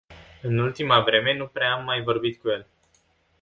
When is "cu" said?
2.41-2.49